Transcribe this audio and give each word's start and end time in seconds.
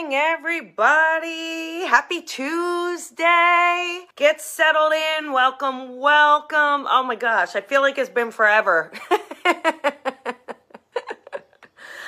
morning, 0.00 0.16
everybody. 0.16 1.84
Happy 1.84 2.22
Tuesday. 2.22 4.06
Get 4.16 4.40
settled 4.40 4.94
in. 4.94 5.30
Welcome, 5.32 5.98
welcome. 5.98 6.86
Oh 6.88 7.04
my 7.06 7.16
gosh, 7.16 7.54
I 7.54 7.60
feel 7.60 7.82
like 7.82 7.98
it's 7.98 8.08
been 8.08 8.30
forever. 8.30 8.92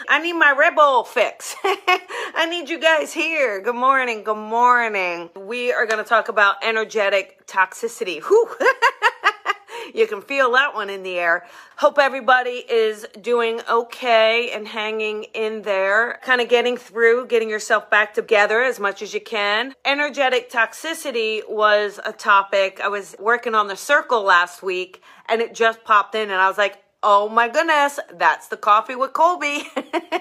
I 0.09 0.21
need 0.23 0.33
my 0.35 0.55
Red 0.59 0.75
Bull 0.75 1.05
fix. 1.05 1.55
I 1.65 2.47
need 2.49 2.71
you 2.71 2.81
guys 2.81 3.13
here. 3.13 3.61
Good 3.61 3.75
morning. 3.75 4.25
Good 4.25 4.37
morning. 4.37 5.29
We 5.37 5.71
are 5.73 5.85
going 5.85 6.03
to 6.03 6.09
talk 6.09 6.29
about 6.29 6.57
energetic 6.63 7.47
toxicity. 7.47 8.23
Whew. 8.23 8.49
you 9.95 10.07
can 10.07 10.23
feel 10.23 10.53
that 10.53 10.75
one 10.75 10.91
in 10.91 11.03
the 11.03 11.19
air. 11.19 11.47
Hope 11.77 11.99
everybody 11.99 12.65
is 12.69 13.07
doing 13.21 13.61
okay 13.71 14.51
and 14.53 14.67
hanging 14.67 15.25
in 15.35 15.63
there, 15.63 16.21
kind 16.23 16.41
of 16.41 16.49
getting 16.49 16.77
through, 16.77 17.27
getting 17.27 17.49
yourself 17.49 17.91
back 17.91 18.15
together 18.15 18.63
as 18.63 18.79
much 18.79 19.03
as 19.03 19.15
you 19.15 19.21
can. 19.21 19.75
Energetic 19.85 20.51
toxicity 20.51 21.41
was 21.49 22.01
a 22.05 22.13
topic. 22.13 22.81
I 22.83 22.89
was 22.89 23.17
working 23.19 23.55
on 23.55 23.69
the 23.69 23.77
circle 23.77 24.23
last 24.23 24.63
week 24.63 25.03
and 25.29 25.41
it 25.41 25.55
just 25.55 25.85
popped 25.85 26.15
in 26.15 26.31
and 26.31 26.41
I 26.41 26.49
was 26.49 26.59
like, 26.59 26.79
Oh 27.05 27.29
my 27.29 27.49
goodness, 27.49 27.99
that's 28.15 28.47
the 28.47 28.57
coffee 28.57 28.95
with 28.95 29.13
Colby. 29.13 29.65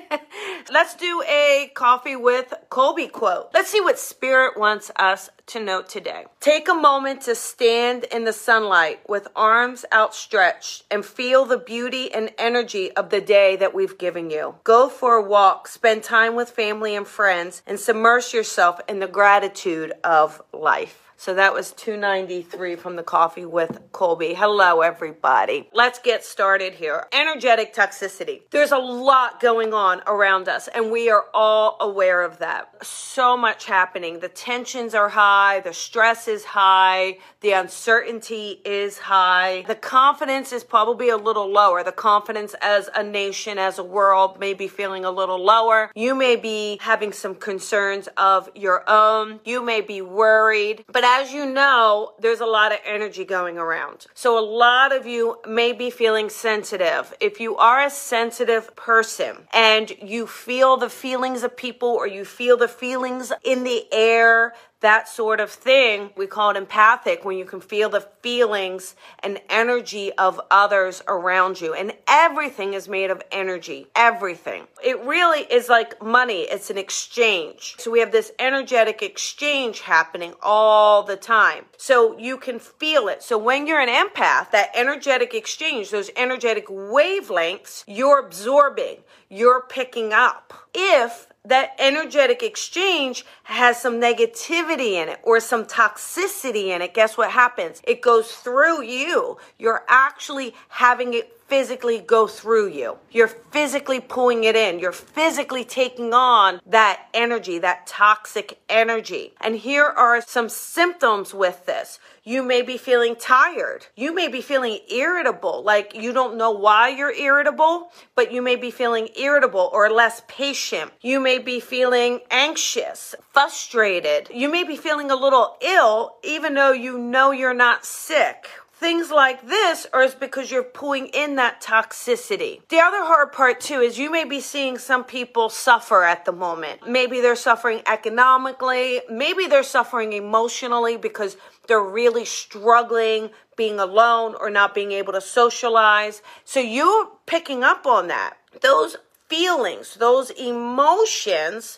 Let's 0.71 0.95
do 0.95 1.23
a 1.27 1.71
coffee 1.75 2.15
with 2.15 2.55
Colby 2.71 3.07
quote. 3.07 3.49
Let's 3.53 3.69
see 3.69 3.81
what 3.81 3.99
Spirit 3.99 4.57
wants 4.57 4.89
us 4.95 5.29
to 5.47 5.59
note 5.59 5.89
today. 5.89 6.25
Take 6.39 6.67
a 6.67 6.73
moment 6.73 7.21
to 7.21 7.35
stand 7.35 8.05
in 8.05 8.23
the 8.25 8.33
sunlight 8.33 9.01
with 9.07 9.27
arms 9.35 9.85
outstretched 9.91 10.83
and 10.91 11.05
feel 11.05 11.45
the 11.45 11.57
beauty 11.57 12.13
and 12.13 12.31
energy 12.37 12.91
of 12.91 13.09
the 13.09 13.21
day 13.21 13.55
that 13.57 13.73
we've 13.73 13.97
given 13.97 14.29
you. 14.29 14.55
Go 14.63 14.89
for 14.89 15.15
a 15.15 15.23
walk, 15.23 15.67
spend 15.67 16.03
time 16.03 16.35
with 16.35 16.49
family 16.49 16.95
and 16.95 17.07
friends, 17.07 17.61
and 17.67 17.79
submerge 17.79 18.33
yourself 18.33 18.79
in 18.87 18.99
the 18.99 19.07
gratitude 19.07 19.93
of 20.03 20.41
life. 20.53 21.11
So 21.21 21.35
that 21.35 21.53
was 21.53 21.71
293 21.73 22.77
from 22.77 22.95
the 22.95 23.03
coffee 23.03 23.45
with 23.45 23.79
Colby. 23.91 24.33
Hello, 24.33 24.81
everybody. 24.81 25.69
Let's 25.71 25.99
get 25.99 26.23
started 26.23 26.73
here. 26.73 27.05
Energetic 27.13 27.75
toxicity. 27.75 28.41
There's 28.49 28.71
a 28.71 28.79
lot 28.79 29.39
going 29.39 29.71
on 29.71 30.01
around 30.07 30.49
us, 30.49 30.67
and 30.67 30.89
we 30.89 31.11
are 31.11 31.25
all 31.31 31.77
aware 31.79 32.23
of 32.23 32.39
that. 32.39 32.83
So 32.83 33.37
much 33.37 33.65
happening. 33.65 34.19
The 34.19 34.29
tensions 34.29 34.95
are 34.95 35.09
high, 35.09 35.40
the 35.63 35.73
stress 35.73 36.27
is 36.27 36.43
high, 36.43 37.17
the 37.41 37.51
uncertainty 37.51 38.61
is 38.63 38.97
high. 38.97 39.63
The 39.67 39.75
confidence 39.75 40.53
is 40.53 40.63
probably 40.63 41.09
a 41.09 41.17
little 41.17 41.51
lower. 41.51 41.83
The 41.83 41.91
confidence 41.91 42.53
as 42.61 42.89
a 42.95 43.03
nation, 43.03 43.57
as 43.57 43.79
a 43.79 43.83
world, 43.83 44.39
may 44.39 44.53
be 44.53 44.67
feeling 44.67 45.03
a 45.05 45.11
little 45.11 45.43
lower. 45.43 45.91
You 45.95 46.13
may 46.15 46.35
be 46.35 46.77
having 46.81 47.11
some 47.11 47.35
concerns 47.35 48.07
of 48.17 48.49
your 48.55 48.83
own. 48.87 49.39
You 49.43 49.63
may 49.63 49.81
be 49.81 50.01
worried. 50.01 50.85
But 50.87 51.03
as 51.03 51.33
you 51.33 51.45
know, 51.45 52.13
there's 52.19 52.41
a 52.41 52.45
lot 52.45 52.71
of 52.71 52.79
energy 52.85 53.25
going 53.25 53.57
around. 53.57 54.05
So 54.13 54.37
a 54.37 54.45
lot 54.45 54.95
of 54.95 55.05
you 55.07 55.37
may 55.47 55.73
be 55.73 55.89
feeling 55.89 56.29
sensitive. 56.29 57.13
If 57.19 57.39
you 57.39 57.57
are 57.57 57.83
a 57.83 57.89
sensitive 57.89 58.75
person 58.75 59.47
and 59.53 59.91
you 60.01 60.27
feel 60.27 60.77
the 60.77 60.89
feelings 60.89 61.43
of 61.43 61.57
people 61.57 61.89
or 61.89 62.07
you 62.07 62.23
feel 62.25 62.57
the 62.57 62.67
feelings 62.67 63.31
in 63.43 63.63
the 63.63 63.85
air, 63.91 64.53
that 64.81 65.07
sort 65.07 65.39
of 65.39 65.49
thing. 65.49 66.09
We 66.15 66.27
call 66.27 66.51
it 66.51 66.57
empathic 66.57 67.23
when 67.23 67.37
you 67.37 67.45
can 67.45 67.61
feel 67.61 67.89
the 67.89 68.01
feelings 68.21 68.95
and 69.19 69.39
energy 69.49 70.11
of 70.13 70.41
others 70.51 71.01
around 71.07 71.61
you. 71.61 71.73
And 71.73 71.93
everything 72.07 72.73
is 72.73 72.89
made 72.89 73.09
of 73.09 73.21
energy. 73.31 73.87
Everything. 73.95 74.67
It 74.83 74.99
really 75.01 75.41
is 75.41 75.69
like 75.69 76.01
money. 76.03 76.41
It's 76.41 76.69
an 76.69 76.77
exchange. 76.77 77.75
So 77.77 77.91
we 77.91 77.99
have 77.99 78.11
this 78.11 78.31
energetic 78.39 79.01
exchange 79.01 79.81
happening 79.81 80.33
all 80.41 81.03
the 81.03 81.15
time. 81.15 81.65
So 81.77 82.17
you 82.17 82.37
can 82.37 82.59
feel 82.59 83.07
it. 83.07 83.23
So 83.23 83.37
when 83.37 83.67
you're 83.67 83.79
an 83.79 83.89
empath, 83.89 84.51
that 84.51 84.71
energetic 84.73 85.33
exchange, 85.33 85.91
those 85.91 86.09
energetic 86.15 86.67
wavelengths, 86.67 87.83
you're 87.87 88.19
absorbing, 88.19 88.97
you're 89.29 89.61
picking 89.61 90.11
up. 90.11 90.53
If 90.73 91.27
that 91.45 91.75
energetic 91.79 92.43
exchange 92.43 93.25
has 93.43 93.81
some 93.81 93.99
negativity 93.99 94.93
in 94.93 95.09
it 95.09 95.19
or 95.23 95.39
some 95.39 95.65
toxicity 95.65 96.67
in 96.67 96.81
it, 96.81 96.93
guess 96.93 97.17
what 97.17 97.31
happens? 97.31 97.81
It 97.83 98.01
goes 98.01 98.31
through 98.31 98.83
you. 98.83 99.37
You're 99.57 99.83
actually 99.87 100.53
having 100.69 101.13
it 101.15 101.40
physically 101.51 101.99
go 101.99 102.27
through 102.27 102.69
you. 102.69 102.97
You're 103.11 103.27
physically 103.27 103.99
pulling 103.99 104.45
it 104.45 104.55
in. 104.55 104.79
You're 104.79 104.93
physically 104.93 105.65
taking 105.65 106.13
on 106.13 106.61
that 106.65 107.09
energy, 107.13 107.59
that 107.59 107.85
toxic 107.85 108.57
energy. 108.69 109.33
And 109.41 109.57
here 109.57 109.83
are 109.83 110.21
some 110.21 110.47
symptoms 110.47 111.33
with 111.33 111.65
this. 111.65 111.99
You 112.23 112.41
may 112.41 112.61
be 112.61 112.77
feeling 112.77 113.17
tired. 113.17 113.87
You 113.97 114.15
may 114.15 114.29
be 114.29 114.39
feeling 114.39 114.79
irritable, 114.89 115.61
like 115.61 115.93
you 115.93 116.13
don't 116.13 116.37
know 116.37 116.51
why 116.51 116.87
you're 116.87 117.11
irritable, 117.11 117.91
but 118.15 118.31
you 118.31 118.41
may 118.41 118.55
be 118.55 118.71
feeling 118.71 119.09
irritable 119.17 119.69
or 119.73 119.89
less 119.89 120.21
patient. 120.29 120.91
You 121.01 121.19
may 121.19 121.37
be 121.37 121.59
feeling 121.59 122.21
anxious, 122.29 123.13
frustrated. 123.33 124.29
You 124.33 124.47
may 124.47 124.63
be 124.63 124.77
feeling 124.77 125.11
a 125.11 125.15
little 125.17 125.57
ill, 125.59 126.15
even 126.23 126.53
though 126.53 126.71
you 126.71 126.97
know 126.97 127.31
you're 127.31 127.53
not 127.53 127.83
sick 127.83 128.47
things 128.81 129.11
like 129.11 129.47
this 129.47 129.85
or 129.93 130.01
is 130.01 130.15
because 130.15 130.49
you're 130.49 130.63
pulling 130.63 131.05
in 131.09 131.35
that 131.35 131.61
toxicity. 131.61 132.67
The 132.69 132.79
other 132.79 133.05
hard 133.05 133.31
part 133.31 133.61
too 133.61 133.79
is 133.79 133.99
you 133.99 134.09
may 134.09 134.25
be 134.25 134.39
seeing 134.39 134.79
some 134.79 135.03
people 135.03 135.49
suffer 135.49 136.03
at 136.03 136.25
the 136.25 136.31
moment. 136.31 136.87
Maybe 136.87 137.21
they're 137.21 137.35
suffering 137.35 137.83
economically, 137.85 139.01
maybe 139.07 139.45
they're 139.45 139.61
suffering 139.61 140.13
emotionally 140.13 140.97
because 140.97 141.37
they're 141.67 141.79
really 141.79 142.25
struggling 142.25 143.29
being 143.55 143.79
alone 143.79 144.33
or 144.39 144.49
not 144.49 144.73
being 144.73 144.91
able 144.93 145.13
to 145.13 145.21
socialize. 145.21 146.23
So 146.43 146.59
you're 146.59 147.11
picking 147.27 147.63
up 147.63 147.85
on 147.85 148.07
that. 148.07 148.33
Those 148.61 148.97
feelings, 149.29 149.93
those 149.93 150.31
emotions 150.31 151.77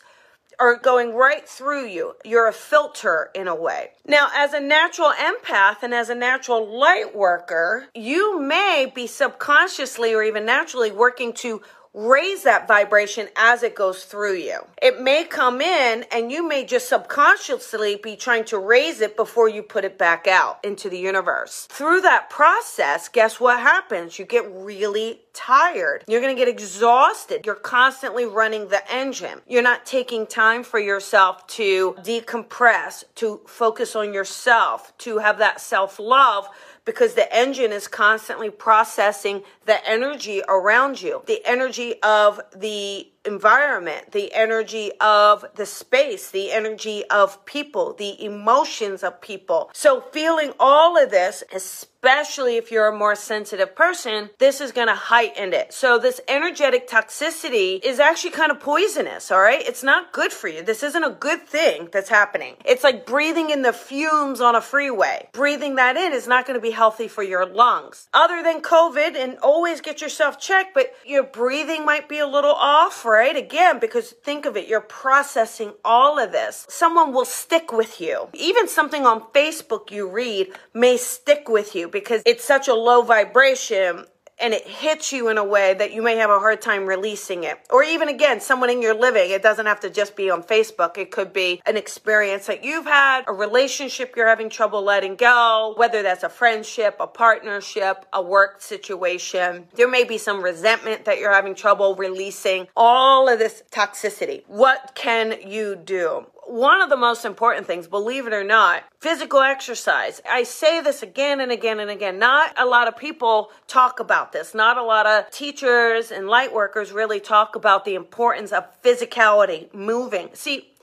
are 0.60 0.76
going 0.76 1.14
right 1.14 1.48
through 1.48 1.88
you. 1.88 2.16
You're 2.24 2.48
a 2.48 2.54
filter 2.54 3.30
in 3.34 3.48
a 3.48 3.56
way. 3.56 3.92
Now, 4.06 4.30
as 4.34 4.54
a 4.54 4.60
natural 4.60 5.12
empath 5.12 5.84
and 5.84 5.94
as 5.94 6.10
a 6.10 6.16
natural 6.16 6.78
light 6.78 7.16
worker, 7.16 7.86
you 7.96 8.40
may 8.40 8.92
be 8.94 9.08
subconsciously 9.08 10.14
or 10.14 10.24
even 10.24 10.46
naturally 10.46 10.92
working 10.92 11.34
to 11.34 11.62
raise 11.94 12.44
that 12.44 12.68
vibration 12.68 13.28
as 13.36 13.62
it 13.64 13.76
goes 13.76 14.04
through 14.06 14.36
you. 14.36 14.60
It 14.82 15.00
may 15.00 15.26
come 15.26 15.62
in 15.62 16.06
and 16.12 16.32
you 16.32 16.48
may 16.48 16.66
just 16.66 16.90
subconsciously 16.90 17.98
be 17.98 18.16
trying 18.16 18.46
to 18.46 18.58
raise 18.58 19.02
it 19.02 19.16
before 19.16 19.48
you 19.48 19.62
put 19.62 19.86
it 19.86 19.98
back 19.98 20.28
out 20.28 20.60
into 20.64 20.90
the 20.90 20.98
universe. 20.98 21.68
Through 21.70 22.02
that 22.02 22.30
process, 22.30 23.10
guess 23.10 23.40
what 23.40 23.60
happens? 23.60 24.18
You 24.18 24.26
get 24.26 24.50
really 24.52 25.22
tired. 25.34 26.04
You're 26.08 26.22
going 26.22 26.36
to 26.36 26.40
get 26.40 26.48
exhausted. 26.48 27.46
You're 27.46 27.56
constantly 27.56 28.26
running 28.26 28.70
the 28.70 28.82
engine. 28.92 29.42
You're 29.48 29.64
not 29.64 29.86
taking 29.86 30.26
time 30.26 30.64
for 30.64 30.80
yourself 30.80 31.46
to 31.48 31.94
decompress, 32.00 33.04
to 33.16 33.42
focus 33.46 33.96
on 33.96 34.14
yourself, 34.14 34.96
to 35.00 35.20
have 35.20 35.40
that 35.40 35.60
self 35.62 36.00
love 36.00 36.48
because 36.86 37.14
the 37.14 37.34
engine 37.36 37.72
is 37.72 37.88
constantly 37.88 38.50
processing 38.50 39.44
the 39.66 39.88
energy 39.88 40.42
around 40.48 41.02
you, 41.02 41.22
the 41.26 41.42
energy 41.46 42.02
of 42.02 42.42
the 42.56 43.08
environment, 43.26 44.12
the 44.12 44.34
energy 44.34 44.92
of 45.00 45.46
the 45.56 45.66
space, 45.66 46.30
the 46.32 46.52
energy 46.52 47.06
of 47.06 47.46
people, 47.46 47.94
the 47.94 48.22
emotions 48.24 49.04
of 49.04 49.22
people. 49.22 49.70
So 49.74 50.02
feeling 50.12 50.54
all 50.60 51.02
of 51.02 51.10
this, 51.10 51.44
especially 51.54 51.90
if 52.06 52.72
you're 52.72 52.88
a 52.88 52.98
more 52.98 53.16
sensitive 53.16 53.76
person, 53.76 54.30
this 54.40 54.62
is 54.62 54.72
going 54.72 54.88
to 54.88 54.96
heighten 54.96 55.54
it. 55.54 55.74
So 55.74 55.98
this 55.98 56.20
energetic 56.28 56.88
toxicity 56.90 57.84
is 57.84 58.00
actually 58.00 58.32
kind 58.32 58.52
of 58.52 58.60
poisonous, 58.60 59.32
all 59.32 59.40
right? 59.40 59.62
It's 59.66 59.84
not 59.84 60.12
good 60.12 60.32
for 60.32 60.48
you. 60.48 60.64
This 60.64 60.84
isn't 60.84 61.04
a 61.04 61.10
good 61.10 61.48
thing 61.48 61.90
that's 61.92 62.10
happening. 62.10 62.56
It's 62.66 62.84
like 62.84 63.06
breathing 63.06 63.50
in 63.50 63.62
the 63.62 63.74
fumes 63.74 64.42
on 64.42 64.56
a 64.56 64.62
freeway. 64.62 65.30
Breathing 65.32 65.76
that 65.76 65.98
in 65.98 66.14
is 66.14 66.28
not 66.28 66.46
going 66.46 66.58
to 66.58 66.62
be 66.62 66.72
healthy 66.72 67.08
for 67.08 67.24
your 67.24 67.46
lungs. 67.46 68.08
Other 68.14 68.44
than 68.44 68.62
COVID 68.62 69.16
and 69.16 69.38
always 69.40 69.82
get 69.82 70.02
yourself 70.02 70.40
checked, 70.40 70.74
but 70.74 70.94
your 71.06 71.24
breathing 71.24 71.86
might 71.86 72.10
be 72.10 72.20
a 72.20 72.28
little 72.28 72.54
off, 72.54 73.06
right? 73.06 73.36
Again, 73.36 73.80
because 73.80 74.12
think 74.12 74.46
of 74.46 74.58
it, 74.58 74.68
you're 74.68 74.82
processing 74.82 75.74
all 75.86 76.20
of 76.20 76.32
this. 76.32 76.66
Someone 76.70 77.14
will 77.14 77.26
stick 77.26 77.72
with 77.72 78.02
you. 78.02 78.28
Even 78.34 78.68
something 78.68 79.06
on 79.06 79.22
Facebook 79.34 79.92
you 79.92 80.10
read 80.10 80.52
may 80.74 80.98
stick 80.98 81.48
with 81.48 81.76
you 81.76 81.88
because 81.94 82.22
it's 82.26 82.44
such 82.44 82.68
a 82.68 82.74
low 82.74 83.04
vibration 83.04 84.06
and 84.40 84.54
it 84.54 84.68
hits 84.68 85.12
you 85.12 85.30
in 85.30 85.38
a 85.38 85.44
way 85.44 85.74
that 85.74 85.94
you 85.94 86.02
may 86.02 86.18
have 86.18 86.30
a 86.30 86.40
hard 86.40 86.62
time 86.62 86.86
releasing 86.86 87.44
it. 87.44 87.60
Or 87.70 87.84
even 87.84 88.10
again, 88.10 88.42
someone 88.42 88.70
in 88.70 88.82
your 88.82 88.94
living, 88.94 89.32
it 89.32 89.42
doesn't 89.42 89.66
have 89.66 89.80
to 89.82 89.90
just 89.90 90.16
be 90.16 90.30
on 90.30 90.44
Facebook. 90.44 90.98
It 90.98 91.12
could 91.12 91.32
be 91.32 91.62
an 91.66 91.78
experience 91.78 92.48
that 92.48 92.64
you've 92.64 92.86
had, 92.86 93.24
a 93.28 93.34
relationship 93.34 94.16
you're 94.16 94.28
having 94.28 94.50
trouble 94.50 94.82
letting 94.82 95.16
go, 95.16 95.74
whether 95.78 96.02
that's 96.02 96.24
a 96.24 96.30
friendship, 96.30 96.98
a 97.00 97.08
partnership, 97.08 98.06
a 98.12 98.22
work 98.22 98.62
situation. 98.62 99.68
There 99.76 99.90
may 99.90 100.04
be 100.04 100.18
some 100.18 100.44
resentment 100.44 101.06
that 101.06 101.20
you're 101.20 101.34
having 101.34 101.56
trouble 101.56 101.96
releasing. 101.96 102.68
All 102.76 103.30
of 103.30 103.40
this 103.40 103.64
toxicity. 103.72 104.44
What 104.48 104.92
can 104.96 105.36
you 105.46 105.76
do? 105.76 106.26
One 106.46 106.82
of 106.82 106.90
the 106.90 106.98
most 106.98 107.26
important 107.26 107.68
things, 107.68 107.88
believe 107.88 108.28
it 108.28 108.34
or 108.34 108.44
not, 108.44 108.84
physical 109.00 109.42
exercise. 109.42 110.22
I 110.30 110.44
say 110.44 110.82
this 110.82 111.04
again 111.04 111.40
and 111.40 111.52
again 111.52 111.80
and 111.80 111.90
again. 111.90 112.20
Not 112.20 112.54
a 112.58 112.66
lot 112.66 112.88
of 112.88 112.98
people 112.98 113.52
talk 113.68 114.00
about 114.00 114.32
this. 114.32 114.54
Not 114.54 114.78
a 114.78 114.84
lot 114.84 115.06
of 115.06 115.30
teachers 115.32 116.12
and 116.12 116.28
light 116.28 116.54
workers 116.54 116.92
really 116.92 117.20
talk 117.20 117.56
about 117.56 117.86
the 117.86 117.96
importance 117.96 118.52
of 118.52 118.66
physicality, 118.82 119.74
moving. 119.74 120.30
See, 120.34 120.74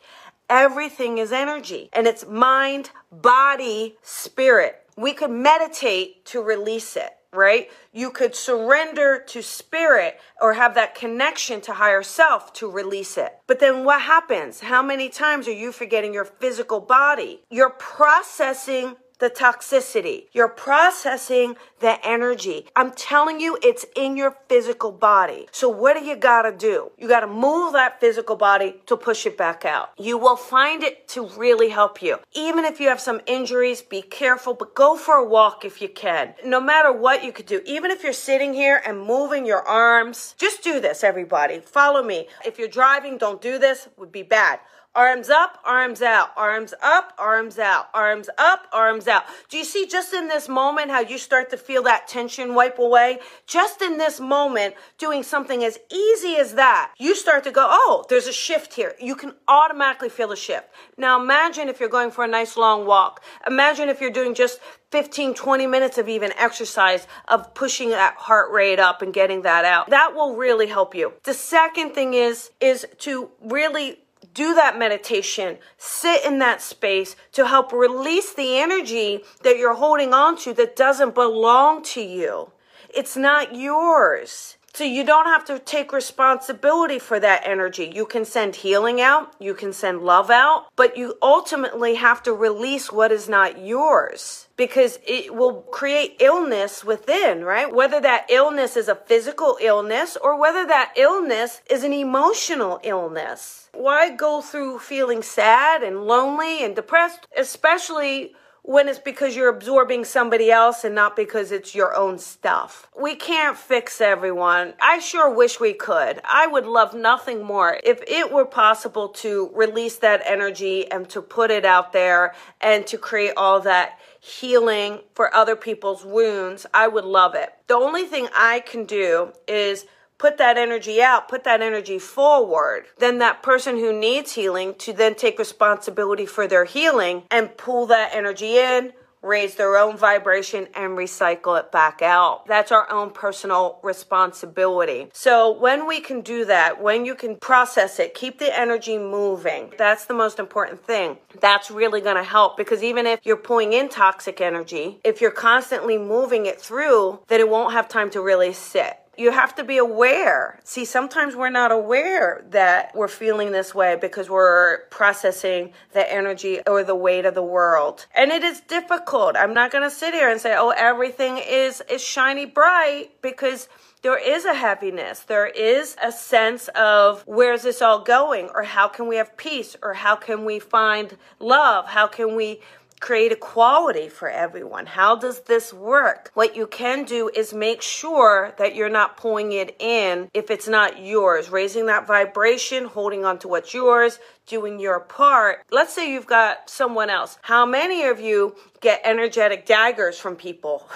everything 0.49 1.19
is 1.19 1.33
energy 1.33 1.89
and 1.93 2.07
it's 2.07 2.27
mind, 2.27 2.91
body, 3.12 3.97
spirit. 4.03 4.77
We 4.97 5.12
could 5.12 5.31
meditate 5.31 6.25
to 6.27 6.43
release 6.43 6.97
it 6.97 7.11
right? 7.32 7.71
You 7.93 8.11
could 8.11 8.35
surrender 8.35 9.23
to 9.29 9.43
spirit 9.43 10.19
or 10.41 10.55
have 10.55 10.75
that 10.75 10.94
connection 10.94 11.61
to 11.62 11.75
higher 11.75 12.03
self 12.03 12.53
to 12.55 12.71
release 12.71 13.17
it. 13.17 13.38
But 13.47 13.61
then 13.61 13.85
what 13.85 14.03
happens? 14.03 14.61
How 14.61 14.82
many 14.82 15.09
times 15.09 15.47
are 15.47 15.53
you 15.53 15.73
forgetting 15.73 16.15
your 16.15 16.25
physical 16.25 16.81
body? 16.81 17.43
You're 17.50 17.71
processing 17.71 18.97
the 19.21 19.31
toxicity. 19.31 20.25
You're 20.33 20.49
processing 20.49 21.57
the 21.81 22.05
energy. 22.07 22.67
I'm 22.75 22.91
telling 22.93 23.41
you, 23.41 23.59
it's 23.63 23.87
in 23.95 24.17
your 24.17 24.37
physical 24.49 24.93
body. 24.93 25.47
So 25.53 25.69
what 25.69 25.97
do 25.97 26.05
you 26.05 26.17
gotta 26.17 26.53
do? 26.53 26.91
You 26.99 27.07
gotta 27.07 27.27
move 27.27 27.75
that 27.75 28.01
physical 28.01 28.37
body 28.37 28.77
to 28.87 28.97
push 28.97 29.27
it 29.27 29.37
back 29.37 29.65
out. 29.65 29.91
You 29.99 30.19
will 30.19 30.37
find 30.37 30.83
it 30.83 31.07
to 31.09 31.29
really 31.29 31.69
help 31.69 32.03
you. 32.03 32.19
Even 32.33 32.65
if 32.65 32.81
you 32.81 32.89
have 32.89 33.01
some 33.01 33.21
injuries, 33.27 33.83
be 33.83 34.03
careful, 34.03 34.55
but 34.55 34.75
go 34.75 34.97
for 34.97 35.15
a 35.15 35.25
walk 35.25 35.65
if 35.65 35.81
you 35.81 35.89
can. 35.89 36.35
No 36.45 36.61
matter 36.61 36.93
what 36.93 37.23
you 37.23 37.33
could 37.33 37.47
do, 37.47 37.61
even 37.65 37.91
if 37.91 38.03
you're 38.03 38.13
sitting 38.13 38.55
here 38.55 38.83
and 38.87 39.01
moving 39.01 39.47
your 39.47 39.67
arms, 39.67 40.35
just 40.39 40.63
do 40.63 40.81
this, 40.81 41.05
everybody. 41.05 41.61
Follow 41.61 42.03
me. 42.03 42.27
If 42.45 42.59
you're 42.59 42.69
driving, 42.69 43.19
don't 43.19 43.43
do 43.43 43.59
this, 43.59 43.89
would 43.97 44.13
be 44.13 44.23
bad. 44.23 44.61
Arms 44.93 45.31
up, 45.31 45.61
arms 45.65 46.03
out, 46.03 46.31
arms 46.37 46.75
up, 46.83 47.13
arms 47.17 47.61
out, 47.61 47.87
arms 47.95 48.29
up, 48.39 48.67
arms 48.73 49.07
out. 49.07 49.23
Do 49.49 49.57
you 49.57 49.63
see 49.65 49.87
just 49.87 50.13
in 50.13 50.27
this 50.27 50.49
moment 50.49 50.91
how 50.91 50.99
you 50.99 51.17
start 51.17 51.49
to 51.51 51.57
feel 51.57 51.85
that 51.85 52.09
tension 52.09 52.57
wipe 52.57 52.81
away? 52.81 53.21
Just 53.47 53.83
in 53.83 53.99
this 53.99 54.19
moment, 54.19 54.75
doing 54.99 55.23
something 55.23 55.63
as 55.63 55.79
easy 55.93 56.35
as 56.35 56.55
that, 56.55 56.93
you 56.99 57.15
start 57.15 57.45
to 57.45 57.53
go, 57.53 57.69
oh, 57.71 58.05
there's 58.09 58.27
a 58.27 58.33
shift 58.33 58.75
here. 58.75 58.97
You 59.01 59.15
can 59.15 59.33
automatically 59.47 60.09
feel 60.09 60.33
a 60.33 60.37
shift. 60.37 60.69
Now 60.97 61.23
imagine 61.23 61.69
if 61.69 61.79
you're 61.79 61.89
going 61.89 62.11
for 62.11 62.25
a 62.25 62.29
nice 62.29 62.57
long 62.57 62.85
walk. 62.85 63.23
Imagine 63.47 63.89
if 63.91 64.01
you're 64.01 64.11
doing 64.11 64.35
just 64.35 64.59
15, 64.91 65.35
20 65.35 65.69
minutes 65.69 65.99
of 65.99 66.09
even 66.09 66.33
exercise 66.37 67.07
of 67.29 67.55
pushing 67.55 67.91
that 67.91 68.17
heart 68.17 68.51
rate 68.51 68.81
up 68.81 69.03
and 69.03 69.15
getting 69.15 69.43
that 69.43 69.65
out. 69.65 69.89
That 69.91 70.17
will 70.17 70.35
really 70.35 70.67
help 70.67 70.97
you. 70.97 71.13
The 71.23 71.35
second 71.35 71.93
thing 71.95 72.15
is, 72.15 72.51
is 72.61 72.85
to 72.99 73.31
really 73.41 74.01
do 74.35 74.55
that 74.55 74.79
meditation, 74.79 75.59
sit 75.77 76.25
in 76.25 76.38
that 76.38 76.62
space 76.62 77.17
to 77.32 77.47
help 77.47 77.73
release 77.73 78.32
the 78.32 78.59
energy 78.59 79.23
that 79.43 79.59
you're 79.59 79.75
holding 79.75 80.12
on 80.12 80.37
to 80.38 80.53
that 80.55 80.77
doesn't 80.77 81.15
belong 81.15 81.82
to 81.82 82.00
you. 82.00 82.53
It's 82.94 83.17
not 83.17 83.55
yours. 83.55 84.56
So 84.73 84.85
you 84.85 85.05
don't 85.05 85.27
have 85.27 85.45
to 85.47 85.59
take 85.59 85.93
responsibility 85.93 86.99
for 86.99 87.19
that 87.19 87.43
energy. 87.45 87.91
You 87.93 88.07
can 88.07 88.25
send 88.25 88.57
healing 88.57 89.01
out, 89.01 89.35
you 89.41 89.53
can 89.53 89.73
send 89.73 90.03
love 90.03 90.31
out, 90.31 90.67
but 90.77 90.97
you 90.97 91.17
ultimately 91.21 91.97
have 91.97 92.23
to 92.23 92.33
release 92.33 92.93
what 92.93 93.11
is 93.11 93.29
not 93.29 93.59
yours 93.59 94.47
because 94.57 94.99
it 95.07 95.35
will 95.35 95.63
create 95.63 96.17
illness 96.21 96.85
within, 96.85 97.45
right? 97.45 97.73
Whether 97.75 98.01
that 98.01 98.27
illness 98.31 98.77
is 98.77 98.89
a 98.89 98.95
physical 98.95 99.59
illness 99.61 100.17
or 100.23 100.39
whether 100.39 100.67
that 100.67 100.93
illness 100.97 101.63
is 101.69 101.83
an 101.83 101.93
emotional 101.93 102.79
illness. 102.85 103.69
Why 103.73 104.15
go 104.15 104.41
through 104.41 104.79
feeling 104.79 105.23
sad 105.23 105.83
and 105.83 106.05
lonely 106.05 106.65
and 106.65 106.77
depressed, 106.77 107.27
especially 107.37 108.35
when 108.71 108.87
it's 108.87 109.01
because 109.01 109.35
you're 109.35 109.49
absorbing 109.49 110.05
somebody 110.05 110.49
else 110.49 110.85
and 110.85 110.95
not 110.95 111.17
because 111.17 111.51
it's 111.51 111.75
your 111.75 111.93
own 111.93 112.17
stuff. 112.17 112.87
We 112.97 113.17
can't 113.17 113.59
fix 113.59 114.01
everyone. 114.01 114.75
I 114.81 115.01
sure 115.01 115.35
wish 115.35 115.59
we 115.59 115.73
could. 115.73 116.21
I 116.25 116.47
would 116.47 116.67
love 116.67 116.95
nothing 116.95 117.43
more 117.43 117.81
if 117.83 118.01
it 118.07 118.31
were 118.31 118.45
possible 118.45 119.09
to 119.09 119.51
release 119.57 119.97
that 119.97 120.23
energy 120.25 120.89
and 120.89 121.09
to 121.09 121.21
put 121.21 121.51
it 121.51 121.65
out 121.65 121.93
there 121.93 122.33
and 122.61 122.87
to 122.87 122.97
create 122.97 123.33
all 123.37 123.59
that 123.63 123.99
healing 124.21 125.01
for 125.15 125.35
other 125.35 125.57
people's 125.57 126.05
wounds. 126.05 126.65
I 126.73 126.87
would 126.87 127.05
love 127.05 127.35
it. 127.35 127.53
The 127.67 127.75
only 127.75 128.05
thing 128.05 128.29
I 128.37 128.61
can 128.61 128.85
do 128.85 129.33
is 129.49 129.85
put 130.21 130.37
that 130.37 130.59
energy 130.59 131.01
out, 131.01 131.29
put 131.29 131.45
that 131.45 131.63
energy 131.63 131.99
forward, 131.99 132.85
then 132.99 133.19
that 133.19 133.43
person 133.43 133.77
who 133.77 133.99
needs 133.99 134.33
healing 134.33 134.75
to 134.75 134.93
then 134.93 135.15
take 135.15 135.39
responsibility 135.39 136.27
for 136.27 136.47
their 136.47 136.67
healing 136.67 137.23
and 137.31 137.57
pull 137.57 137.87
that 137.87 138.15
energy 138.15 138.59
in, 138.59 138.93
raise 139.23 139.55
their 139.55 139.79
own 139.79 139.97
vibration 139.97 140.67
and 140.75 140.93
recycle 140.93 141.59
it 141.59 141.73
back 141.73 142.03
out. 142.03 142.47
That's 142.47 142.71
our 142.71 142.91
own 142.91 143.11
personal 143.11 143.79
responsibility. 143.83 145.09
So 145.15 145.59
when 145.59 145.87
we 145.87 146.01
can 146.01 146.21
do 146.21 146.45
that, 146.45 146.83
when 146.83 147.07
you 147.07 147.15
can 147.15 147.37
process 147.37 147.99
it, 147.99 148.15
keep 148.15 148.39
the 148.39 148.59
energy 148.59 148.99
moving. 148.99 149.73
That's 149.79 150.05
the 150.05 150.15
most 150.15 150.39
important 150.39 150.85
thing. 150.85 151.17
That's 151.41 151.71
really 151.71 152.03
going 152.03 152.17
to 152.17 152.23
help 152.23 152.59
because 152.59 152.83
even 152.83 153.07
if 153.07 153.21
you're 153.25 153.37
pulling 153.37 153.73
in 153.73 153.89
toxic 153.89 154.43
energy, 154.43 155.01
if 155.03 155.23
you're 155.23 155.31
constantly 155.31 155.97
moving 155.97 156.45
it 156.45 156.61
through, 156.61 157.21
then 157.29 157.41
it 157.41 157.49
won't 157.49 157.73
have 157.73 157.89
time 157.89 158.11
to 158.11 158.21
really 158.21 158.53
sit 158.53 158.99
you 159.21 159.31
have 159.31 159.55
to 159.57 159.65
be 159.65 159.77
aware. 159.77 160.59
See, 160.65 160.87
sometimes 160.87 161.37
we're 161.37 161.51
not 161.51 161.71
aware 161.71 162.43
that 162.51 162.93
we're 162.95 163.07
feeling 163.07 163.53
this 163.53 163.75
way 163.75 163.99
because 164.01 164.31
we're 164.31 164.79
processing 164.89 165.75
the 165.93 166.11
energy 166.11 166.61
or 166.67 166.83
the 166.83 166.95
weight 166.95 167.27
of 167.27 167.35
the 167.35 167.43
world. 167.43 168.07
And 168.17 168.33
it 168.33 168.43
is 168.43 168.61
difficult. 168.61 169.37
I'm 169.37 169.53
not 169.53 169.71
going 169.71 169.85
to 169.85 169.95
sit 169.95 170.15
here 170.15 170.31
and 170.31 170.41
say, 170.41 170.55
"Oh, 170.57 170.71
everything 170.71 171.37
is 171.37 171.83
is 171.91 172.03
shiny 172.03 172.47
bright" 172.47 173.11
because 173.21 173.69
there 174.03 174.19
is 174.19 174.47
a 174.47 174.55
heaviness. 174.55 175.21
There 175.21 175.47
is 175.47 175.95
a 176.03 176.11
sense 176.11 176.69
of 176.69 177.23
where's 177.27 177.63
this 177.63 177.83
all 177.83 178.03
going 178.03 178.49
or 178.55 178.63
how 178.63 178.89
can 178.89 179.07
we 179.07 179.17
have 179.17 179.37
peace 179.37 179.77
or 179.83 179.93
how 179.93 180.17
can 180.17 180.47
we 180.47 180.59
find 180.59 181.19
love? 181.39 181.85
How 181.85 182.07
can 182.07 182.35
we 182.35 182.61
create 183.00 183.32
equality 183.32 184.08
for 184.08 184.29
everyone. 184.29 184.87
How 184.87 185.17
does 185.17 185.41
this 185.41 185.73
work? 185.73 186.31
What 186.35 186.55
you 186.55 186.67
can 186.67 187.05
do 187.05 187.31
is 187.35 187.52
make 187.52 187.82
sure 187.82 188.55
that 188.58 188.75
you're 188.75 188.91
not 188.91 189.17
pulling 189.17 189.52
it 189.52 189.75
in 189.81 190.31
if 190.35 190.50
it's 190.50 190.69
not 190.69 191.02
yours, 191.02 191.50
raising 191.50 191.87
that 191.87 192.06
vibration, 192.06 192.85
holding 192.85 193.25
on 193.25 193.38
to 193.41 193.49
what's 193.49 193.73
yours, 193.73 194.19
doing 194.47 194.79
your 194.79 195.00
part. 195.00 195.64
Let's 195.71 195.95
say 195.95 196.12
you've 196.12 196.26
got 196.26 196.69
someone 196.69 197.11
else. 197.11 197.38
How 197.42 197.64
many 197.64 198.04
of 198.04 198.21
you 198.21 198.54
get 198.80 199.00
energetic 199.04 199.64
daggers 199.64 200.19
from 200.19 200.37
people? 200.37 200.87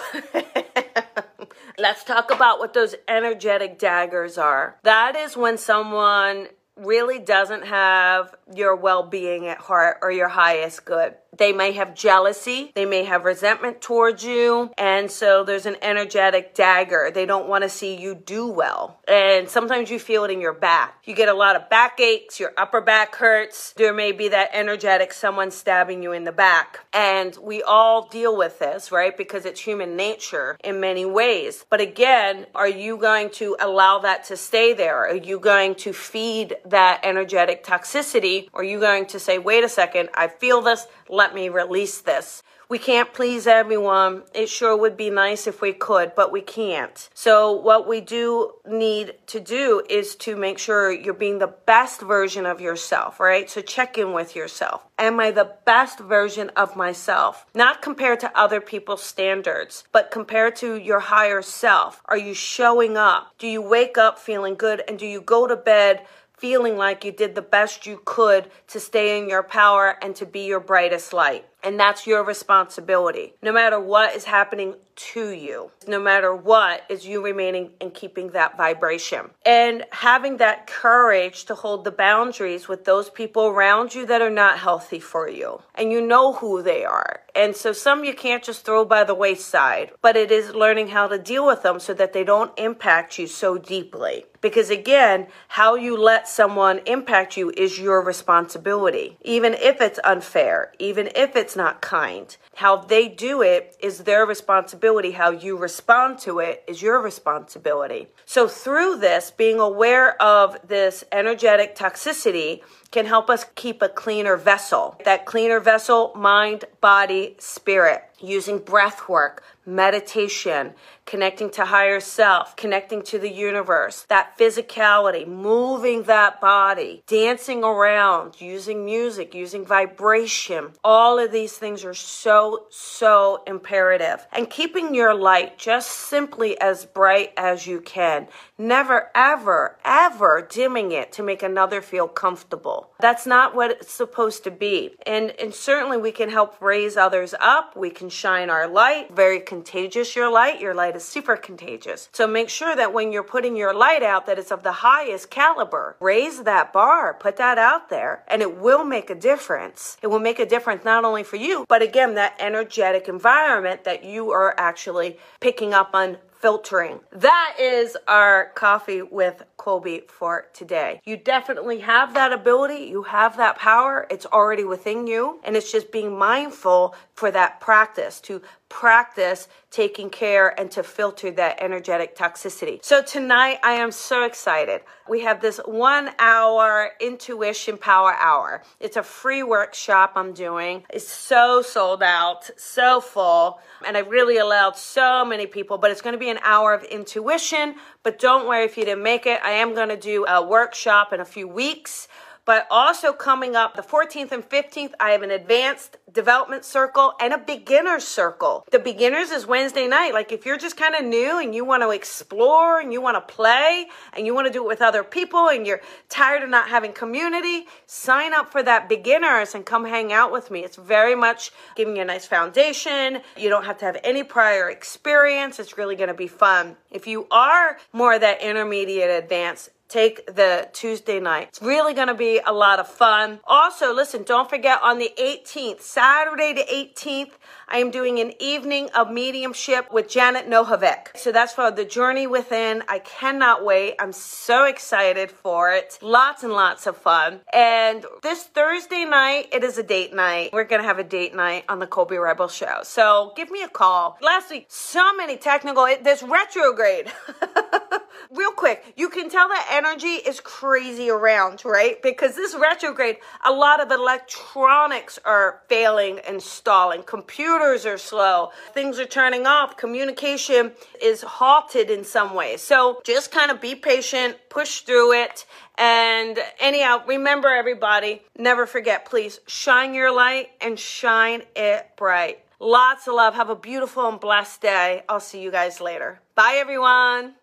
Let's 1.78 2.04
talk 2.04 2.30
about 2.30 2.60
what 2.60 2.74
those 2.74 2.94
energetic 3.08 3.78
daggers 3.78 4.38
are. 4.38 4.76
That 4.84 5.16
is 5.16 5.36
when 5.36 5.58
someone 5.58 6.48
really 6.76 7.18
doesn't 7.18 7.66
have 7.66 8.34
your 8.54 8.74
well 8.76 9.04
being 9.04 9.46
at 9.46 9.58
heart 9.58 9.98
or 10.02 10.10
your 10.10 10.28
highest 10.28 10.84
good. 10.84 11.14
They 11.36 11.52
may 11.52 11.72
have 11.72 11.94
jealousy, 11.94 12.72
they 12.74 12.86
may 12.86 13.04
have 13.04 13.24
resentment 13.24 13.80
towards 13.80 14.24
you, 14.24 14.70
and 14.78 15.10
so 15.10 15.44
there's 15.44 15.66
an 15.66 15.76
energetic 15.82 16.54
dagger. 16.54 17.10
They 17.12 17.26
don't 17.26 17.48
want 17.48 17.62
to 17.64 17.68
see 17.68 17.96
you 17.96 18.14
do 18.14 18.48
well. 18.48 18.98
And 19.08 19.48
sometimes 19.48 19.90
you 19.90 19.98
feel 19.98 20.24
it 20.24 20.30
in 20.30 20.40
your 20.40 20.52
back. 20.52 21.02
You 21.04 21.14
get 21.14 21.28
a 21.28 21.34
lot 21.34 21.56
of 21.56 21.68
back 21.68 22.00
aches, 22.00 22.38
your 22.38 22.52
upper 22.56 22.80
back 22.80 23.16
hurts. 23.16 23.72
There 23.76 23.94
may 23.94 24.12
be 24.12 24.28
that 24.28 24.50
energetic 24.52 25.12
someone 25.12 25.50
stabbing 25.50 26.02
you 26.02 26.12
in 26.12 26.24
the 26.24 26.32
back. 26.32 26.80
And 26.92 27.36
we 27.40 27.62
all 27.62 28.08
deal 28.08 28.36
with 28.36 28.58
this, 28.58 28.92
right? 28.92 29.16
Because 29.16 29.44
it's 29.44 29.60
human 29.60 29.96
nature 29.96 30.56
in 30.62 30.80
many 30.80 31.04
ways. 31.04 31.64
But 31.70 31.80
again, 31.80 32.46
are 32.54 32.68
you 32.68 32.96
going 32.96 33.30
to 33.30 33.56
allow 33.60 34.00
that 34.00 34.24
to 34.24 34.36
stay 34.36 34.74
there? 34.74 35.06
Are 35.06 35.16
you 35.16 35.38
going 35.38 35.74
to 35.76 35.92
feed 35.92 36.56
that 36.66 37.00
energetic 37.04 37.64
toxicity? 37.64 38.48
Or 38.52 38.60
are 38.60 38.64
you 38.64 38.80
going 38.80 39.06
to 39.06 39.18
say, 39.18 39.38
wait 39.38 39.64
a 39.64 39.68
second, 39.68 40.10
I 40.14 40.28
feel 40.28 40.60
this, 40.60 40.86
let 41.08 41.23
me 41.32 41.48
release 41.48 42.00
this? 42.00 42.42
We 42.68 42.78
can't 42.78 43.12
please 43.12 43.46
everyone. 43.46 44.22
It 44.34 44.48
sure 44.48 44.76
would 44.76 44.96
be 44.96 45.10
nice 45.10 45.46
if 45.46 45.60
we 45.60 45.72
could, 45.72 46.14
but 46.14 46.32
we 46.32 46.40
can't. 46.40 47.08
So, 47.14 47.52
what 47.52 47.86
we 47.86 48.00
do 48.00 48.54
need 48.66 49.14
to 49.28 49.38
do 49.38 49.82
is 49.88 50.16
to 50.16 50.34
make 50.34 50.58
sure 50.58 50.90
you're 50.90 51.12
being 51.12 51.38
the 51.38 51.54
best 51.66 52.00
version 52.00 52.46
of 52.46 52.62
yourself, 52.62 53.20
right? 53.20 53.50
So, 53.50 53.60
check 53.60 53.98
in 53.98 54.12
with 54.12 54.34
yourself. 54.34 54.82
Am 54.98 55.20
I 55.20 55.30
the 55.30 55.52
best 55.66 56.00
version 56.00 56.50
of 56.56 56.74
myself? 56.74 57.46
Not 57.54 57.82
compared 57.82 58.20
to 58.20 58.38
other 58.38 58.60
people's 58.60 59.02
standards, 59.02 59.84
but 59.92 60.10
compared 60.10 60.56
to 60.56 60.76
your 60.76 61.00
higher 61.00 61.42
self. 61.42 62.00
Are 62.06 62.18
you 62.18 62.32
showing 62.32 62.96
up? 62.96 63.34
Do 63.38 63.46
you 63.46 63.60
wake 63.60 63.98
up 63.98 64.18
feeling 64.18 64.54
good? 64.54 64.82
And 64.88 64.98
do 64.98 65.06
you 65.06 65.20
go 65.20 65.46
to 65.46 65.56
bed? 65.56 66.06
Feeling 66.36 66.76
like 66.76 67.04
you 67.04 67.12
did 67.12 67.34
the 67.34 67.42
best 67.42 67.86
you 67.86 68.00
could 68.04 68.50
to 68.68 68.80
stay 68.80 69.18
in 69.18 69.28
your 69.28 69.42
power 69.42 69.96
and 70.02 70.14
to 70.16 70.26
be 70.26 70.46
your 70.46 70.60
brightest 70.60 71.12
light. 71.12 71.46
And 71.64 71.80
that's 71.80 72.06
your 72.06 72.22
responsibility. 72.22 73.32
No 73.42 73.52
matter 73.52 73.80
what 73.80 74.14
is 74.14 74.24
happening 74.24 74.74
to 74.96 75.30
you, 75.30 75.70
no 75.88 75.98
matter 75.98 76.34
what, 76.34 76.84
is 76.88 77.06
you 77.06 77.24
remaining 77.24 77.70
and 77.80 77.92
keeping 77.92 78.30
that 78.30 78.56
vibration. 78.56 79.30
And 79.44 79.84
having 79.90 80.36
that 80.36 80.66
courage 80.66 81.46
to 81.46 81.54
hold 81.54 81.84
the 81.84 81.90
boundaries 81.90 82.68
with 82.68 82.84
those 82.84 83.10
people 83.10 83.46
around 83.46 83.94
you 83.94 84.06
that 84.06 84.22
are 84.22 84.30
not 84.30 84.58
healthy 84.58 85.00
for 85.00 85.28
you. 85.28 85.62
And 85.74 85.90
you 85.90 86.00
know 86.00 86.34
who 86.34 86.62
they 86.62 86.84
are. 86.84 87.20
And 87.34 87.56
so 87.56 87.72
some 87.72 88.04
you 88.04 88.14
can't 88.14 88.44
just 88.44 88.64
throw 88.64 88.84
by 88.84 89.02
the 89.02 89.14
wayside, 89.14 89.90
but 90.00 90.16
it 90.16 90.30
is 90.30 90.54
learning 90.54 90.88
how 90.88 91.08
to 91.08 91.18
deal 91.18 91.44
with 91.44 91.62
them 91.62 91.80
so 91.80 91.92
that 91.94 92.12
they 92.12 92.22
don't 92.22 92.56
impact 92.56 93.18
you 93.18 93.26
so 93.26 93.58
deeply. 93.58 94.26
Because 94.40 94.70
again, 94.70 95.26
how 95.48 95.74
you 95.74 95.96
let 95.96 96.28
someone 96.28 96.80
impact 96.86 97.36
you 97.36 97.50
is 97.56 97.78
your 97.78 98.02
responsibility. 98.02 99.16
Even 99.22 99.54
if 99.54 99.80
it's 99.80 99.98
unfair, 100.04 100.72
even 100.78 101.08
if 101.16 101.34
it's 101.34 101.53
not 101.56 101.80
kind. 101.80 102.36
How 102.56 102.76
they 102.76 103.08
do 103.08 103.42
it 103.42 103.76
is 103.80 103.98
their 103.98 104.24
responsibility. 104.24 105.12
How 105.12 105.30
you 105.30 105.56
respond 105.56 106.18
to 106.20 106.38
it 106.38 106.64
is 106.66 106.82
your 106.82 107.00
responsibility. 107.00 108.08
So, 108.26 108.48
through 108.48 108.98
this, 108.98 109.30
being 109.30 109.58
aware 109.58 110.20
of 110.22 110.56
this 110.66 111.04
energetic 111.12 111.76
toxicity 111.76 112.62
can 112.90 113.06
help 113.06 113.28
us 113.28 113.44
keep 113.56 113.82
a 113.82 113.88
cleaner 113.88 114.36
vessel. 114.36 115.00
That 115.04 115.26
cleaner 115.26 115.60
vessel, 115.60 116.12
mind, 116.14 116.64
body, 116.80 117.36
spirit, 117.38 118.02
using 118.24 118.58
breath 118.58 119.08
work, 119.08 119.42
meditation, 119.66 120.74
connecting 121.06 121.50
to 121.50 121.64
higher 121.64 122.00
self, 122.00 122.56
connecting 122.56 123.02
to 123.02 123.18
the 123.18 123.30
universe, 123.30 124.06
that 124.08 124.36
physicality, 124.38 125.26
moving 125.26 126.04
that 126.04 126.40
body, 126.40 127.02
dancing 127.06 127.62
around, 127.62 128.40
using 128.40 128.84
music, 128.84 129.34
using 129.34 129.64
vibration. 129.64 130.70
All 130.82 131.18
of 131.18 131.32
these 131.32 131.56
things 131.56 131.84
are 131.84 131.94
so, 131.94 132.66
so 132.70 133.42
imperative. 133.46 134.26
And 134.32 134.48
keeping 134.48 134.94
your 134.94 135.14
light 135.14 135.58
just 135.58 135.90
simply 135.90 136.58
as 136.60 136.86
bright 136.86 137.32
as 137.36 137.66
you 137.66 137.80
can. 137.80 138.28
Never, 138.56 139.10
ever, 139.14 139.76
ever 139.84 140.46
dimming 140.50 140.92
it 140.92 141.12
to 141.12 141.22
make 141.22 141.42
another 141.42 141.82
feel 141.82 142.08
comfortable. 142.08 142.90
That's 143.00 143.26
not 143.26 143.54
what 143.54 143.72
it's 143.72 143.92
supposed 143.92 144.44
to 144.44 144.50
be. 144.50 144.94
And, 145.06 145.30
and 145.32 145.52
certainly 145.52 145.96
we 145.96 146.12
can 146.12 146.30
help 146.30 146.60
raise 146.60 146.96
others 146.96 147.34
up. 147.40 147.76
We 147.76 147.90
can 147.90 148.08
shine 148.14 148.48
our 148.48 148.68
light. 148.68 149.14
Very 149.14 149.40
contagious, 149.40 150.14
your 150.16 150.30
light. 150.30 150.60
Your 150.60 150.74
light 150.74 150.96
is 150.96 151.04
super 151.04 151.36
contagious. 151.36 152.08
So 152.12 152.26
make 152.26 152.48
sure 152.48 152.74
that 152.74 152.92
when 152.92 153.12
you're 153.12 153.22
putting 153.22 153.56
your 153.56 153.74
light 153.74 154.02
out, 154.02 154.26
that 154.26 154.38
it's 154.38 154.52
of 154.52 154.62
the 154.62 154.72
highest 154.72 155.30
caliber. 155.30 155.96
Raise 156.00 156.44
that 156.44 156.72
bar, 156.72 157.14
put 157.14 157.36
that 157.36 157.58
out 157.58 157.90
there, 157.90 158.24
and 158.28 158.40
it 158.40 158.58
will 158.58 158.84
make 158.84 159.10
a 159.10 159.14
difference. 159.14 159.96
It 160.02 160.06
will 160.06 160.20
make 160.20 160.38
a 160.38 160.46
difference 160.46 160.84
not 160.84 161.04
only 161.04 161.22
for 161.22 161.36
you, 161.36 161.66
but 161.68 161.82
again, 161.82 162.14
that 162.14 162.36
energetic 162.38 163.08
environment 163.08 163.84
that 163.84 164.04
you 164.04 164.30
are 164.30 164.54
actually 164.58 165.18
picking 165.40 165.74
up 165.74 165.90
on 165.94 166.18
filtering. 166.44 167.00
That 167.10 167.56
is 167.58 167.96
our 168.06 168.52
coffee 168.54 169.00
with 169.00 169.42
Colby 169.64 170.02
for 170.08 170.48
today. 170.52 171.00
You 171.04 171.16
definitely 171.16 171.78
have 171.78 172.12
that 172.12 172.34
ability, 172.34 172.84
you 172.84 173.04
have 173.04 173.38
that 173.38 173.56
power, 173.56 174.06
it's 174.10 174.26
already 174.26 174.64
within 174.64 175.06
you, 175.06 175.40
and 175.42 175.56
it's 175.56 175.72
just 175.72 175.90
being 175.90 176.18
mindful 176.18 176.94
for 177.14 177.30
that 177.30 177.60
practice 177.60 178.20
to 178.20 178.42
practice 178.68 179.48
taking 179.70 180.10
care 180.10 180.58
and 180.60 180.70
to 180.72 180.82
filter 180.82 181.30
that 181.30 181.56
energetic 181.60 182.16
toxicity. 182.16 182.84
So 182.84 183.02
tonight 183.02 183.58
I 183.62 183.74
am 183.74 183.92
so 183.92 184.24
excited. 184.24 184.82
We 185.08 185.20
have 185.20 185.40
this 185.40 185.58
1 185.64 186.10
hour 186.18 186.90
intuition 187.00 187.78
power 187.78 188.14
hour. 188.14 188.62
It's 188.80 188.96
a 188.96 189.02
free 189.02 189.42
workshop 189.42 190.12
I'm 190.16 190.32
doing. 190.32 190.84
It's 190.90 191.08
so 191.08 191.62
sold 191.62 192.02
out, 192.02 192.50
so 192.58 193.00
full, 193.00 193.60
and 193.86 193.96
I 193.96 194.00
really 194.00 194.38
allowed 194.38 194.76
so 194.76 195.24
many 195.24 195.46
people, 195.46 195.78
but 195.78 195.90
it's 195.90 196.02
going 196.02 196.14
to 196.14 196.18
be 196.18 196.30
an 196.30 196.40
hour 196.42 196.74
of 196.74 196.82
intuition, 196.84 197.76
but 198.04 198.20
don't 198.20 198.46
worry 198.46 198.64
if 198.64 198.76
you 198.78 198.84
didn't 198.84 199.02
make 199.02 199.26
it. 199.26 199.40
I 199.42 199.52
am 199.52 199.74
going 199.74 199.88
to 199.88 199.96
do 199.96 200.24
a 200.26 200.46
workshop 200.46 201.12
in 201.12 201.18
a 201.18 201.24
few 201.24 201.48
weeks 201.48 202.06
but 202.44 202.66
also 202.70 203.12
coming 203.12 203.56
up 203.56 203.74
the 203.74 203.82
14th 203.82 204.32
and 204.32 204.48
15th, 204.48 204.92
I 205.00 205.10
have 205.10 205.22
an 205.22 205.30
advanced 205.30 205.96
development 206.12 206.64
circle 206.64 207.12
and 207.20 207.32
a 207.34 207.38
beginner's 207.38 208.04
circle. 208.04 208.64
The 208.70 208.78
beginners 208.78 209.30
is 209.30 209.46
Wednesday 209.46 209.86
night. 209.86 210.14
Like 210.14 210.32
if 210.32 210.46
you're 210.46 210.56
just 210.56 210.76
kind 210.76 210.94
of 210.94 211.04
new 211.04 211.40
and 211.40 211.54
you 211.54 211.64
want 211.64 211.82
to 211.82 211.90
explore 211.90 212.80
and 212.80 212.92
you 212.92 213.00
want 213.00 213.16
to 213.16 213.34
play 213.34 213.86
and 214.12 214.24
you 214.26 214.34
want 214.34 214.46
to 214.46 214.52
do 214.52 214.62
it 214.62 214.68
with 214.68 214.80
other 214.80 215.02
people 215.02 215.48
and 215.48 215.66
you're 215.66 215.80
tired 216.08 216.42
of 216.42 216.50
not 216.50 216.68
having 216.68 216.92
community, 216.92 217.66
sign 217.86 218.32
up 218.32 218.52
for 218.52 218.62
that 218.62 218.88
beginners 218.88 219.54
and 219.54 219.66
come 219.66 219.84
hang 219.84 220.12
out 220.12 220.30
with 220.30 220.50
me. 220.50 220.60
It's 220.60 220.76
very 220.76 221.14
much 221.16 221.50
giving 221.74 221.96
you 221.96 222.02
a 222.02 222.04
nice 222.06 222.26
foundation. 222.26 223.20
You 223.36 223.48
don't 223.48 223.64
have 223.64 223.78
to 223.78 223.84
have 223.84 223.98
any 224.04 224.22
prior 224.22 224.70
experience. 224.70 225.58
It's 225.58 225.76
really 225.76 225.96
going 225.96 226.08
to 226.08 226.14
be 226.14 226.28
fun. 226.28 226.76
If 226.90 227.06
you 227.06 227.26
are 227.30 227.78
more 227.92 228.16
that 228.16 228.40
intermediate 228.40 229.10
advanced, 229.10 229.70
take 229.94 230.26
the 230.26 230.68
Tuesday 230.72 231.20
night. 231.20 231.48
It's 231.50 231.62
really 231.62 231.94
going 231.94 232.08
to 232.08 232.14
be 232.14 232.40
a 232.44 232.52
lot 232.52 232.80
of 232.80 232.88
fun. 232.88 233.38
Also, 233.44 233.94
listen, 233.94 234.24
don't 234.24 234.50
forget 234.50 234.80
on 234.82 234.98
the 234.98 235.12
18th, 235.16 235.82
Saturday 235.82 236.52
the 236.52 236.64
18th, 236.64 237.30
I 237.68 237.78
am 237.78 237.90
doing 237.92 238.18
an 238.18 238.32
evening 238.40 238.90
of 238.90 239.10
mediumship 239.10 239.92
with 239.92 240.08
Janet 240.08 240.48
Nohavec. 240.48 241.16
So 241.16 241.30
that's 241.32 241.52
for 241.52 241.70
the 241.70 241.84
journey 241.84 242.26
within. 242.26 242.82
I 242.88 242.98
cannot 242.98 243.64
wait. 243.64 243.94
I'm 244.00 244.12
so 244.12 244.64
excited 244.64 245.30
for 245.30 245.72
it. 245.72 245.98
Lots 246.02 246.42
and 246.42 246.52
lots 246.52 246.86
of 246.86 246.96
fun. 246.96 247.40
And 247.52 248.04
this 248.22 248.42
Thursday 248.42 249.04
night, 249.04 249.48
it 249.52 249.62
is 249.62 249.78
a 249.78 249.82
date 249.82 250.12
night. 250.12 250.50
We're 250.52 250.64
going 250.64 250.82
to 250.82 250.88
have 250.88 250.98
a 250.98 251.04
date 251.04 251.34
night 251.34 251.64
on 251.68 251.78
the 251.78 251.86
Colby 251.86 252.16
Rebel 252.16 252.48
show. 252.48 252.80
So 252.82 253.32
give 253.36 253.50
me 253.50 253.62
a 253.62 253.68
call. 253.68 254.18
Last 254.20 254.50
week, 254.50 254.66
so 254.68 255.14
many 255.14 255.36
technical, 255.36 255.86
this 256.02 256.22
retrograde. 256.22 257.12
Real 258.30 258.52
quick, 258.52 258.84
you 258.96 259.08
can 259.08 259.30
tell 259.30 259.48
that 259.48 259.66
energy 259.84 260.06
is 260.08 260.40
crazy 260.40 261.10
around, 261.10 261.64
right? 261.64 262.00
Because 262.02 262.34
this 262.34 262.54
retrograde, 262.54 263.18
a 263.44 263.52
lot 263.52 263.80
of 263.80 263.90
electronics 263.90 265.18
are 265.24 265.60
failing 265.68 266.18
and 266.20 266.42
stalling. 266.42 267.02
Computers 267.02 267.84
are 267.84 267.98
slow. 267.98 268.50
Things 268.72 268.98
are 268.98 269.06
turning 269.06 269.46
off. 269.46 269.76
Communication 269.76 270.72
is 271.02 271.22
halted 271.22 271.90
in 271.90 272.02
some 272.02 272.34
ways. 272.34 272.62
So 272.62 273.00
just 273.04 273.30
kind 273.30 273.50
of 273.50 273.60
be 273.60 273.74
patient, 273.74 274.36
push 274.48 274.80
through 274.80 275.12
it. 275.12 275.44
And 275.76 276.38
anyhow, 276.60 277.02
remember 277.06 277.48
everybody, 277.48 278.22
never 278.38 278.66
forget, 278.66 279.04
please 279.04 279.40
shine 279.46 279.92
your 279.92 280.14
light 280.14 280.50
and 280.60 280.78
shine 280.78 281.42
it 281.54 281.90
bright. 281.96 282.40
Lots 282.58 283.06
of 283.06 283.14
love. 283.14 283.34
Have 283.34 283.50
a 283.50 283.56
beautiful 283.56 284.08
and 284.08 284.18
blessed 284.18 284.62
day. 284.62 285.02
I'll 285.08 285.20
see 285.20 285.42
you 285.42 285.50
guys 285.50 285.80
later. 285.80 286.20
Bye, 286.34 286.54
everyone. 286.56 287.34